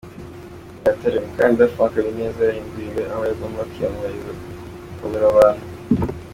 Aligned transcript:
Nyagatare: 0.81 1.15
Umukandida 1.21 1.71
Frank 1.73 1.93
Habineza 1.95 2.41
yahinduriwe 2.43 3.01
aho 3.13 3.21
yagombaga 3.29 3.67
kwiyamamariza 3.71 4.31
abura 5.01 5.25
abantu. 5.33 5.63